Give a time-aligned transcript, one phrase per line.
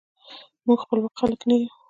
[0.65, 1.69] موږ خپواک خلک نه یو.